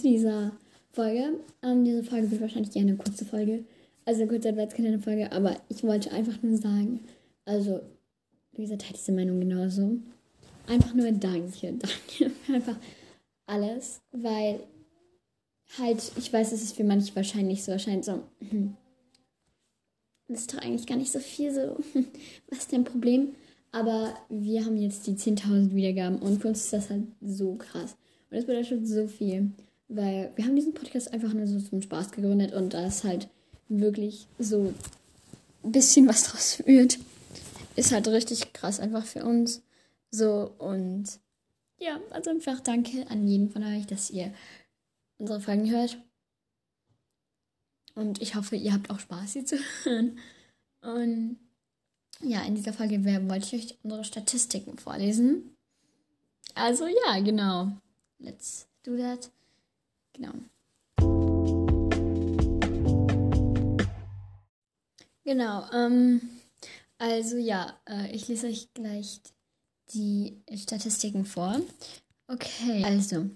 zu 0.00 0.08
dieser 0.08 0.52
Folge. 0.92 1.40
Ähm, 1.62 1.84
diese 1.84 2.02
Folge 2.02 2.30
wird 2.30 2.40
wahrscheinlich 2.40 2.74
eher 2.74 2.82
eine 2.82 2.96
kurze 2.96 3.24
Folge. 3.24 3.64
Also 4.04 4.22
eine 4.22 4.30
kurze 4.30 4.48
Adventskalender 4.48 5.00
Folge, 5.00 5.30
aber 5.32 5.56
ich 5.68 5.84
wollte 5.84 6.10
einfach 6.12 6.42
nur 6.42 6.56
sagen, 6.56 7.00
also, 7.44 7.80
wie 8.52 8.62
gesagt, 8.62 8.82
teilt 8.82 8.96
diese 8.96 9.12
Meinung 9.12 9.38
genauso. 9.38 9.98
Einfach 10.66 10.94
nur 10.94 11.12
danke, 11.12 11.50
danke 11.72 12.30
für 12.30 12.54
einfach 12.54 12.76
alles, 13.46 14.00
weil 14.12 14.60
halt, 15.78 16.12
ich 16.16 16.32
weiß, 16.32 16.52
es 16.52 16.62
ist 16.62 16.76
für 16.76 16.84
manche 16.84 17.14
wahrscheinlich 17.14 17.64
so, 17.64 17.72
wahrscheinlich 17.72 18.06
so, 18.06 18.22
hm, 18.48 18.76
das 20.28 20.40
ist 20.40 20.54
doch 20.54 20.58
eigentlich 20.60 20.86
gar 20.86 20.96
nicht 20.96 21.12
so 21.12 21.18
viel 21.18 21.52
so, 21.52 21.76
was 22.48 22.60
ist 22.60 22.72
dein 22.72 22.84
Problem? 22.84 23.34
Aber 23.72 24.14
wir 24.30 24.64
haben 24.64 24.78
jetzt 24.78 25.06
die 25.06 25.12
10.000 25.16 25.74
Wiedergaben 25.74 26.18
und 26.20 26.40
für 26.40 26.48
uns 26.48 26.64
ist 26.64 26.72
das 26.72 26.88
halt 26.88 27.04
so 27.20 27.56
krass. 27.56 27.96
Und 28.30 28.36
das 28.36 28.46
bedeutet 28.46 28.88
so 28.88 29.06
viel, 29.06 29.52
weil 29.88 30.32
wir 30.36 30.44
haben 30.44 30.56
diesen 30.56 30.74
Podcast 30.74 31.12
einfach 31.12 31.32
nur 31.32 31.46
so 31.46 31.58
zum 31.60 31.82
Spaß 31.82 32.12
gegründet 32.12 32.52
und 32.52 32.74
da 32.74 32.86
ist 32.86 33.04
halt 33.04 33.28
wirklich 33.68 34.26
so 34.38 34.74
ein 35.64 35.72
bisschen 35.72 36.06
was 36.06 36.22
draus 36.30 36.62
wird. 36.66 36.98
Ist 37.76 37.92
halt 37.92 38.08
richtig 38.08 38.52
krass 38.52 38.80
einfach 38.80 39.04
für 39.04 39.24
uns. 39.24 39.62
So 40.10 40.52
und 40.58 41.06
ja, 41.78 42.00
also 42.10 42.30
einfach 42.30 42.60
danke 42.60 43.08
an 43.08 43.26
jeden 43.26 43.50
von 43.50 43.62
euch, 43.62 43.86
dass 43.86 44.10
ihr 44.10 44.32
unsere 45.18 45.40
Folgen 45.40 45.70
hört. 45.70 45.98
Und 47.94 48.20
ich 48.22 48.34
hoffe, 48.34 48.56
ihr 48.56 48.72
habt 48.72 48.90
auch 48.90 49.00
Spaß, 49.00 49.32
sie 49.32 49.44
zu 49.44 49.56
hören. 49.84 50.18
Und 50.82 51.38
ja, 52.20 52.42
in 52.44 52.54
dieser 52.54 52.72
Folge 52.72 53.04
wollte 53.04 53.56
ich 53.56 53.64
euch 53.64 53.78
unsere 53.82 54.04
Statistiken 54.04 54.78
vorlesen. 54.78 55.56
Also 56.54 56.86
ja, 56.86 57.20
genau. 57.20 57.72
Let's 58.18 58.68
do 58.84 58.96
that. 58.96 59.30
Genau. 60.18 60.34
Genau, 65.24 65.64
ähm, 65.72 66.20
also 66.98 67.36
ja, 67.36 67.80
äh, 67.88 68.12
ich 68.12 68.28
lese 68.28 68.48
euch 68.48 68.74
gleich 68.74 69.20
die 69.94 70.42
Statistiken 70.56 71.24
vor. 71.24 71.60
Okay, 72.26 72.84
also 72.84 73.30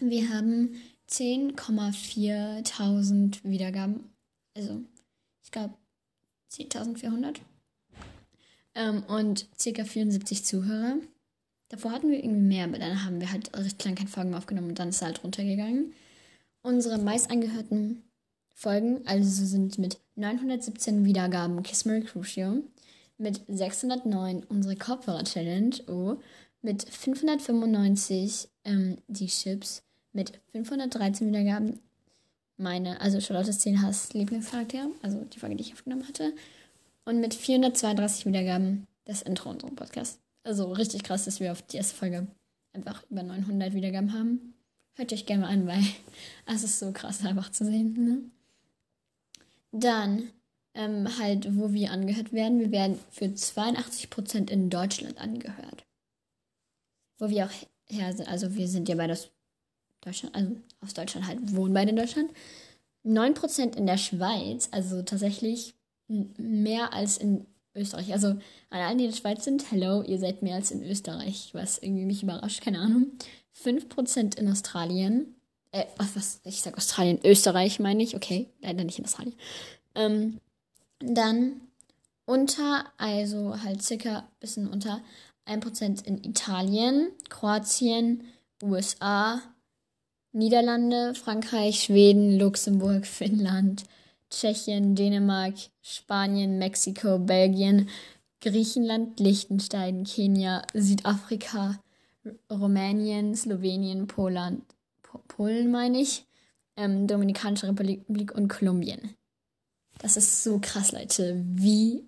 wir 0.00 0.28
haben 0.30 0.74
10,4000 1.08 3.44
Wiedergaben. 3.44 4.12
Also, 4.56 4.82
ich 5.44 5.52
glaube 5.52 5.74
10.400 6.50 7.36
ähm, 8.74 9.04
und 9.04 9.48
ca. 9.62 9.84
74 9.84 10.44
Zuhörer. 10.44 10.96
Davor 11.70 11.92
hatten 11.92 12.10
wir 12.10 12.22
irgendwie 12.22 12.48
mehr, 12.48 12.64
aber 12.64 12.78
dann 12.78 13.04
haben 13.04 13.20
wir 13.20 13.30
halt 13.32 13.56
recht 13.56 13.82
lang 13.84 13.94
keine 13.94 14.08
Folgen 14.08 14.30
mehr 14.30 14.38
aufgenommen 14.38 14.70
und 14.70 14.78
dann 14.78 14.90
ist 14.90 14.96
es 14.96 15.02
halt 15.02 15.24
runtergegangen. 15.24 15.92
Unsere 16.62 16.98
meist 16.98 17.30
angehörten 17.30 18.02
Folgen 18.52 19.00
also 19.06 19.46
sind 19.46 19.78
mit 19.78 19.98
917 20.16 21.04
Wiedergaben 21.04 21.62
Kiss 21.62 21.86
Mary 21.86 22.02
Crucio, 22.02 22.62
mit 23.16 23.40
609 23.48 24.44
unsere 24.48 24.76
Kopfhörer-Challenge, 24.76 25.76
oh, 25.86 26.16
mit 26.60 26.82
595 26.82 28.48
ähm, 28.64 28.98
die 29.06 29.28
Chips, 29.28 29.82
mit 30.12 30.40
513 30.52 31.28
Wiedergaben 31.28 31.78
meine, 32.56 33.00
also 33.00 33.20
Charlottes 33.20 33.60
10 33.60 33.80
Hass 33.80 34.12
Lieblingscharakter, 34.12 34.90
also 35.02 35.24
die 35.32 35.38
Folge, 35.38 35.56
die 35.56 35.62
ich 35.62 35.72
aufgenommen 35.72 36.06
hatte, 36.06 36.34
und 37.04 37.20
mit 37.20 37.32
432 37.32 38.26
Wiedergaben 38.26 38.86
das 39.04 39.22
Intro 39.22 39.50
unseres 39.50 39.74
Podcasts. 39.74 40.18
Also 40.42 40.72
richtig 40.72 41.02
krass, 41.02 41.24
dass 41.24 41.40
wir 41.40 41.52
auf 41.52 41.62
die 41.62 41.76
erste 41.76 41.94
Folge 41.94 42.26
einfach 42.72 43.04
über 43.10 43.22
900 43.22 43.74
Wiedergaben 43.74 44.12
haben. 44.12 44.54
Hört 44.94 45.12
euch 45.12 45.26
gerne 45.26 45.42
mal 45.42 45.50
an, 45.50 45.66
weil 45.66 45.84
es 46.46 46.62
ist 46.62 46.78
so 46.78 46.92
krass 46.92 47.24
einfach 47.24 47.50
zu 47.50 47.64
sehen. 47.64 47.92
Ne? 47.92 48.20
Dann 49.72 50.30
ähm, 50.74 51.18
halt, 51.18 51.56
wo 51.56 51.72
wir 51.72 51.90
angehört 51.90 52.32
werden. 52.32 52.60
Wir 52.60 52.70
werden 52.70 52.98
für 53.10 53.26
82% 53.26 54.50
in 54.50 54.70
Deutschland 54.70 55.18
angehört. 55.18 55.84
Wo 57.18 57.28
wir 57.28 57.46
auch 57.46 57.52
her 57.86 58.12
sind. 58.14 58.28
Also 58.28 58.54
wir 58.54 58.68
sind 58.68 58.88
ja 58.88 58.94
bei 58.94 59.06
das 59.06 59.30
Deutschland, 60.00 60.34
also 60.34 60.56
aus 60.80 60.94
Deutschland 60.94 61.26
halt, 61.26 61.54
wohnen 61.54 61.74
beide 61.74 61.90
in 61.90 61.96
Deutschland. 61.96 62.30
9% 63.04 63.76
in 63.76 63.86
der 63.86 63.98
Schweiz, 63.98 64.68
also 64.72 65.02
tatsächlich 65.02 65.74
mehr 66.08 66.92
als 66.92 67.18
in 67.18 67.46
Österreich. 67.74 68.12
Also 68.12 68.28
an 68.28 68.40
allen, 68.70 68.98
die 68.98 69.04
in 69.04 69.10
der 69.10 69.16
Schweiz 69.16 69.44
sind, 69.44 69.70
hello, 69.70 70.02
ihr 70.02 70.18
seid 70.18 70.42
mehr 70.42 70.56
als 70.56 70.70
in 70.70 70.82
Österreich, 70.82 71.50
was 71.52 71.78
irgendwie 71.78 72.04
mich 72.04 72.22
überrascht, 72.22 72.62
keine 72.62 72.80
Ahnung. 72.80 73.06
5% 73.64 74.38
in 74.38 74.48
Australien. 74.48 75.36
Äh, 75.72 75.84
was, 75.96 76.40
ich 76.44 76.62
sag 76.62 76.76
Australien, 76.76 77.20
Österreich 77.24 77.78
meine 77.78 78.02
ich, 78.02 78.16
okay, 78.16 78.48
leider 78.60 78.84
nicht 78.84 78.98
in 78.98 79.04
Australien. 79.04 79.34
Ähm, 79.94 80.40
dann 80.98 81.60
unter, 82.26 82.86
also 82.96 83.60
halt 83.62 83.82
circa 83.82 84.28
bisschen 84.40 84.68
unter 84.68 85.00
1% 85.46 86.04
in 86.06 86.22
Italien, 86.24 87.10
Kroatien, 87.28 88.24
USA, 88.62 89.40
Niederlande, 90.32 91.14
Frankreich, 91.14 91.82
Schweden, 91.82 92.38
Luxemburg, 92.38 93.06
Finnland, 93.06 93.84
Tschechien, 94.30 94.94
Dänemark, 94.94 95.54
Spanien, 95.82 96.58
Mexiko, 96.58 97.18
Belgien, 97.18 97.88
Griechenland, 98.40 99.20
Liechtenstein, 99.20 100.04
Kenia, 100.04 100.62
Südafrika, 100.72 101.80
Rumänien, 102.50 103.34
Slowenien, 103.34 104.06
Poland, 104.06 104.62
Polen 105.28 105.70
meine 105.70 106.00
ich, 106.00 106.26
ähm, 106.76 107.06
Dominikanische 107.06 107.68
Republik 107.68 108.32
und 108.34 108.48
Kolumbien. 108.48 109.14
Das 109.98 110.16
ist 110.16 110.42
so 110.44 110.58
krass, 110.60 110.92
Leute. 110.92 111.42
Wie 111.44 112.04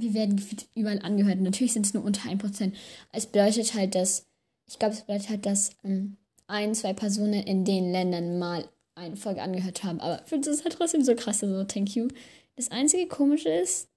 wir 0.00 0.14
werden 0.14 0.42
überall 0.74 1.00
angehört. 1.00 1.40
Natürlich 1.40 1.72
sind 1.72 1.86
es 1.86 1.94
nur 1.94 2.04
unter 2.04 2.28
1%. 2.28 2.72
Es 3.12 3.26
bedeutet 3.26 3.74
halt, 3.74 3.94
dass, 3.94 4.26
ich 4.66 4.78
glaube, 4.78 4.94
es 4.94 5.02
bedeutet 5.02 5.28
halt, 5.28 5.46
dass 5.46 5.70
ähm, 5.84 6.16
ein, 6.46 6.74
zwei 6.74 6.92
Personen 6.92 7.34
in 7.34 7.64
den 7.64 7.92
Ländern 7.92 8.38
mal 8.38 8.68
eine 8.94 9.16
Folge 9.16 9.42
angehört 9.42 9.84
haben. 9.84 10.00
Aber 10.00 10.22
für 10.24 10.36
uns 10.36 10.46
ist 10.46 10.64
halt 10.64 10.74
trotzdem 10.74 11.04
so 11.04 11.14
krass, 11.14 11.42
also 11.42 11.64
thank 11.64 11.94
you. 11.94 12.08
Das 12.56 12.70
einzige 12.70 13.06
komische 13.06 13.48
ist, 13.48 13.88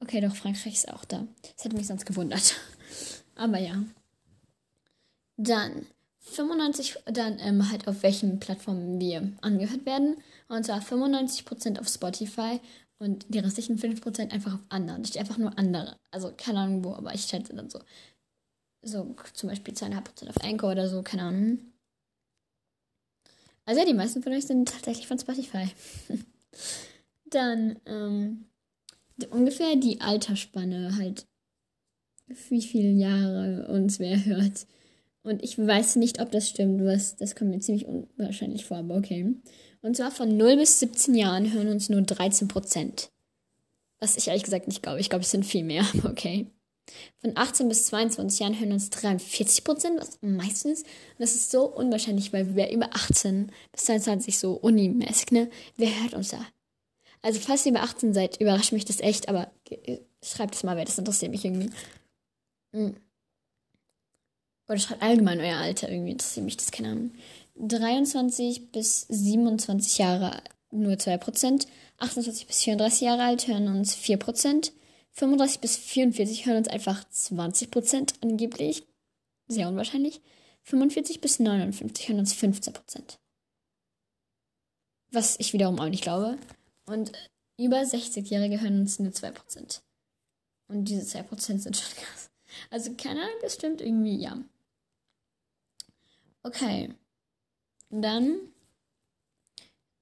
okay, 0.00 0.20
doch, 0.20 0.34
Frankreich 0.34 0.74
ist 0.74 0.92
auch 0.92 1.04
da. 1.04 1.26
Das 1.42 1.64
hätte 1.64 1.76
mich 1.76 1.86
sonst 1.86 2.06
gewundert. 2.06 2.56
Aber 3.34 3.58
ja. 3.58 3.82
Dann 5.36 5.86
95, 6.20 6.96
dann 7.06 7.38
ähm, 7.38 7.70
halt 7.70 7.86
auf 7.88 8.02
welchen 8.02 8.40
Plattformen 8.40 8.98
wir 9.00 9.32
angehört 9.42 9.86
werden. 9.86 10.16
Und 10.48 10.64
zwar 10.64 10.80
95% 10.80 11.78
auf 11.78 11.88
Spotify 11.88 12.60
und 12.98 13.26
die 13.28 13.38
restlichen 13.38 13.78
5% 13.78 14.32
einfach 14.32 14.54
auf 14.54 14.60
anderen. 14.68 15.02
Ich 15.04 15.18
einfach 15.18 15.38
nur 15.38 15.56
andere. 15.58 15.96
Also 16.10 16.32
keine 16.36 16.60
Ahnung 16.60 16.84
wo, 16.84 16.94
aber 16.94 17.14
ich 17.14 17.22
schätze 17.22 17.54
dann 17.54 17.70
so. 17.70 17.80
So 18.82 19.14
zum 19.34 19.48
Beispiel 19.48 19.74
2,5% 19.74 20.28
auf 20.28 20.44
Anchor 20.44 20.72
oder 20.72 20.88
so, 20.88 21.02
keine 21.02 21.22
Ahnung. 21.22 21.58
Also 23.66 23.80
ja, 23.80 23.86
die 23.86 23.94
meisten 23.94 24.22
von 24.22 24.32
euch 24.32 24.46
sind 24.46 24.68
tatsächlich 24.68 25.06
von 25.06 25.18
Spotify. 25.18 25.68
Dann 27.30 27.78
ähm, 27.84 28.46
ungefähr 29.30 29.76
die 29.76 30.00
Altersspanne 30.00 30.96
halt, 30.96 31.26
wie 32.48 32.62
viele 32.62 32.90
Jahre 32.90 33.66
uns 33.68 33.98
wer 33.98 34.24
hört. 34.24 34.66
Und 35.22 35.42
ich 35.42 35.58
weiß 35.58 35.96
nicht, 35.96 36.20
ob 36.20 36.30
das 36.30 36.48
stimmt, 36.48 36.84
was, 36.84 37.16
das 37.16 37.34
kommt 37.34 37.50
mir 37.50 37.58
ziemlich 37.58 37.86
unwahrscheinlich 37.86 38.64
vor, 38.64 38.76
aber 38.78 38.96
okay. 38.96 39.34
Und 39.82 39.96
zwar 39.96 40.12
von 40.12 40.36
0 40.36 40.56
bis 40.56 40.78
17 40.78 41.16
Jahren 41.16 41.52
hören 41.52 41.68
uns 41.68 41.88
nur 41.88 42.02
13 42.02 42.46
Prozent. 42.46 43.10
Was 43.98 44.16
ich 44.16 44.28
ehrlich 44.28 44.44
gesagt 44.44 44.68
nicht 44.68 44.82
glaube. 44.82 45.00
Ich 45.00 45.10
glaube, 45.10 45.24
es 45.24 45.30
sind 45.32 45.44
viel 45.44 45.64
mehr, 45.64 45.84
okay. 46.04 46.46
Von 47.18 47.36
18 47.36 47.68
bis 47.68 47.86
22 47.86 48.40
Jahren 48.40 48.58
hören 48.58 48.72
uns 48.72 48.90
43 48.90 49.64
Prozent, 49.64 50.00
was 50.00 50.18
meistens. 50.20 50.82
Und 50.82 51.20
das 51.20 51.34
ist 51.34 51.50
so 51.50 51.64
unwahrscheinlich, 51.66 52.32
weil 52.32 52.54
wer 52.54 52.72
über 52.72 52.90
18 52.92 53.50
bis 53.72 53.84
22 53.84 54.38
so 54.38 54.52
unimäßig, 54.52 55.32
ne? 55.32 55.50
Wer 55.76 56.02
hört 56.02 56.14
uns 56.14 56.30
da? 56.30 56.40
Also, 57.22 57.40
falls 57.40 57.66
ihr 57.66 57.72
über 57.72 57.82
18 57.82 58.14
seid, 58.14 58.40
überrascht 58.40 58.72
mich 58.72 58.84
das 58.84 59.00
echt, 59.00 59.28
aber 59.28 59.50
schreibt 60.22 60.54
es 60.54 60.62
mal, 60.62 60.76
weil 60.76 60.84
das 60.84 60.98
interessiert 60.98 61.32
mich 61.32 61.44
irgendwie. 61.44 61.70
Hm. 62.72 62.96
Oder 64.68 64.78
schreibt 64.78 65.02
allgemein 65.02 65.40
euer 65.40 65.56
Alter, 65.56 65.90
irgendwie 65.90 66.12
interessiert 66.12 66.44
mich 66.44 66.56
das, 66.56 66.70
keine 66.70 66.90
Ahnung. 66.90 67.10
23 67.56 68.70
bis 68.70 69.06
27 69.08 69.98
Jahre 69.98 70.42
nur 70.70 70.94
2%. 70.94 71.66
28 71.98 72.46
bis 72.46 72.62
34 72.62 73.00
Jahre 73.00 73.22
alt 73.22 73.46
hören 73.48 73.68
uns 73.68 73.96
4%. 73.96 74.72
35 75.16 75.60
bis 75.60 75.76
44 75.78 76.44
hören 76.44 76.58
uns 76.58 76.68
einfach 76.68 77.02
20% 77.08 78.22
angeblich. 78.22 78.86
Sehr 79.48 79.68
unwahrscheinlich. 79.68 80.20
45 80.64 81.22
bis 81.22 81.38
59 81.38 82.08
hören 82.08 82.18
uns 82.18 82.34
15%. 82.34 83.16
Was 85.12 85.38
ich 85.40 85.54
wiederum 85.54 85.80
auch 85.80 85.88
nicht 85.88 86.02
glaube. 86.02 86.36
Und 86.84 87.12
über 87.58 87.78
60-Jährige 87.78 88.60
hören 88.60 88.80
uns 88.80 88.98
nur 88.98 89.10
2%. 89.10 89.80
Und 90.68 90.84
diese 90.84 91.18
2% 91.18 91.58
sind 91.60 91.76
schon 91.76 91.96
krass. 91.96 92.30
Also 92.70 92.92
keine 92.94 93.20
Ahnung, 93.22 93.38
das 93.40 93.54
stimmt 93.54 93.80
irgendwie, 93.80 94.16
ja. 94.16 94.38
Okay. 96.42 96.94
dann 97.90 98.38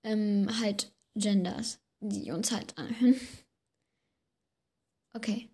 ähm, 0.02 0.48
halt 0.60 0.92
Genders, 1.14 1.78
die 2.00 2.32
uns 2.32 2.50
halt 2.50 2.76
anhören. 2.76 3.18
Okay. 5.14 5.48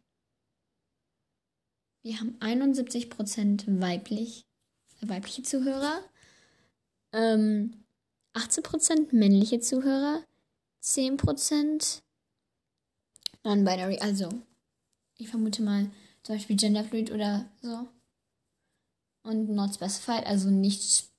Wir 2.02 2.18
haben 2.18 2.36
71% 2.40 3.80
weiblich, 3.80 4.46
weibliche 5.02 5.42
Zuhörer, 5.42 6.02
ähm, 7.12 7.84
18% 8.32 9.14
männliche 9.14 9.60
Zuhörer, 9.60 10.24
10% 10.82 12.02
non-binary, 13.44 13.98
also 13.98 14.30
ich 15.18 15.28
vermute 15.28 15.62
mal 15.62 15.90
zum 16.22 16.36
Beispiel 16.36 16.56
genderfluid 16.56 17.10
oder 17.10 17.50
so. 17.60 17.88
Und 19.22 19.50
not 19.50 19.74
specified, 19.74 20.26
also 20.26 20.48
nicht, 20.48 21.10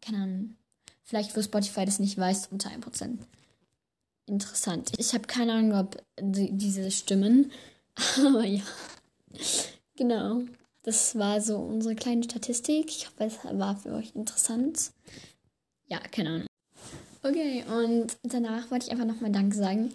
keine 0.00 0.18
Ahnung, 0.18 0.56
vielleicht 1.04 1.36
wo 1.36 1.42
Spotify 1.42 1.84
das 1.84 2.00
nicht 2.00 2.18
weiß, 2.18 2.48
unter 2.48 2.70
1%. 2.70 3.18
Interessant. 4.26 4.90
Ich 4.98 5.14
habe 5.14 5.28
keine 5.28 5.52
Ahnung, 5.52 5.78
ob 5.78 6.02
die, 6.20 6.50
diese 6.50 6.90
stimmen, 6.90 7.52
aber 8.18 8.44
ja. 8.44 8.62
Genau. 9.96 10.42
Das 10.82 11.18
war 11.18 11.40
so 11.40 11.56
unsere 11.56 11.96
kleine 11.96 12.22
Statistik. 12.22 12.86
Ich 12.90 13.08
hoffe, 13.08 13.24
es 13.24 13.38
war 13.58 13.76
für 13.76 13.92
euch 13.92 14.14
interessant. 14.14 14.92
Ja, 15.88 15.98
keine 15.98 16.30
Ahnung. 16.30 16.46
Okay, 17.22 17.64
und 17.68 18.16
danach 18.22 18.70
wollte 18.70 18.86
ich 18.86 18.92
einfach 18.92 19.04
nochmal 19.04 19.32
Danke 19.32 19.56
sagen. 19.56 19.92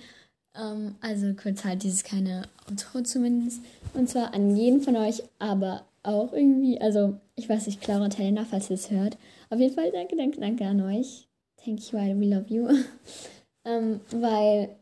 Ähm, 0.53 0.95
also 1.00 1.33
kurz 1.33 1.63
halt 1.63 1.83
dieses 1.83 2.03
kleine 2.03 2.44
Outro 2.69 3.01
zumindest. 3.01 3.62
Und 3.94 4.09
zwar 4.09 4.33
an 4.33 4.56
jeden 4.57 4.81
von 4.81 4.97
euch, 4.97 5.24
aber 5.39 5.86
auch 6.04 6.33
irgendwie, 6.33 6.81
also 6.81 7.15
ich 7.36 7.47
weiß 7.47 7.68
nicht, 7.68 7.80
Clara 7.80 8.04
und 8.04 8.18
Helena, 8.18 8.45
falls 8.45 8.69
ihr 8.69 8.75
es 8.75 8.92
hört. 8.92 9.18
Auf 9.50 9.59
jeden 9.59 9.74
Fall 9.74 9.92
danke, 9.92 10.15
danke, 10.18 10.42
danke 10.42 10.65
an 10.65 10.81
euch. 10.81 11.27
Thank 11.63 11.92
you, 11.92 12.00
I 12.00 12.19
we 12.19 12.25
love 12.25 12.54
you. 12.54 12.68
ähm, 13.65 14.01
weil 14.12 14.75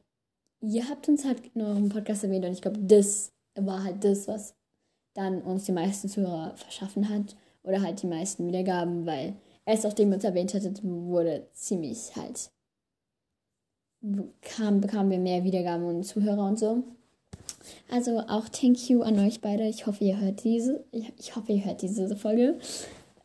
ihr 0.62 0.90
habt 0.90 1.08
uns 1.08 1.26
halt 1.26 1.42
in 1.56 1.62
eurem 1.62 1.90
Podcast 1.90 2.24
erwähnt 2.24 2.46
und 2.46 2.52
ich 2.52 2.62
glaube, 2.62 2.80
das 2.80 3.32
war 3.56 3.84
halt 3.84 4.04
das, 4.04 4.28
was 4.28 4.56
dann 5.14 5.42
uns 5.42 5.66
die 5.66 5.72
meisten 5.72 6.08
Zuhörer 6.08 6.54
verschaffen 6.56 7.10
hat. 7.10 7.36
Oder 7.64 7.82
halt 7.82 8.02
die 8.02 8.08
meisten 8.08 8.48
Wiedergaben, 8.48 9.06
weil 9.06 9.34
erst 9.66 9.84
nachdem 9.84 10.10
ihr 10.10 10.16
uns 10.16 10.24
erwähnt 10.24 10.54
hattet, 10.54 10.80
wurde 10.84 11.48
ziemlich 11.54 12.16
halt. 12.16 12.52
Bekam, 14.02 14.80
bekamen 14.80 15.12
wir 15.12 15.20
mehr 15.20 15.44
Wiedergaben 15.44 15.86
und 15.86 16.04
Zuhörer 16.04 16.46
und 16.46 16.58
so. 16.58 16.84
Also 17.92 18.20
auch 18.20 18.48
thank 18.48 18.90
you 18.90 19.02
an 19.02 19.20
euch 19.20 19.42
beide. 19.42 19.68
Ich 19.68 19.86
hoffe, 19.86 20.06
ihr 20.06 20.20
hört 20.20 20.44
diese. 20.46 20.86
Ich, 20.92 21.36
hoffe, 21.36 21.52
ihr 21.52 21.66
hört 21.66 21.82
diese 21.82 22.16
Folge. 22.16 22.58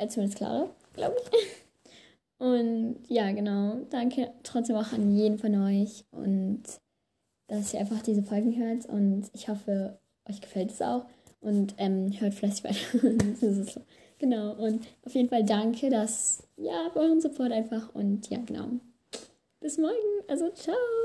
Zumindest 0.09 0.37
Clara, 0.37 0.69
glaube 0.95 1.17
ich. 1.31 1.65
Und 2.39 2.97
ja, 3.09 3.31
genau. 3.31 3.77
Danke 3.91 4.33
trotzdem 4.43 4.77
auch 4.77 4.93
an 4.93 5.17
jeden 5.17 5.39
von 5.39 5.55
euch 5.63 6.05
und 6.11 6.65
dass 7.49 7.75
ihr 7.75 7.81
einfach 7.81 8.03
diese 8.03 8.23
Folgen 8.23 8.57
hört. 8.57 8.87
Und 8.87 9.31
ich 9.33 9.49
hoffe, 9.49 9.99
euch 10.29 10.41
gefällt 10.41 10.71
es 10.71 10.83
auch 10.83 11.07
und 11.41 11.75
ähm, 11.79 12.13
hört 12.19 12.35
fleißig 12.35 12.65
weiter. 12.65 13.75
Genau, 14.19 14.53
und 14.53 14.87
auf 15.05 15.15
jeden 15.15 15.29
Fall 15.29 15.45
danke, 15.45 15.91
dass, 15.91 16.43
ja, 16.57 16.89
für 16.93 17.01
euren 17.01 17.21
Support 17.21 17.53
einfach 17.53 17.95
und 17.95 18.31
ja, 18.31 18.39
genau. 18.39 18.69
Bis 19.61 19.77
morgen, 19.77 19.95
also 20.29 20.51
ciao. 20.51 21.04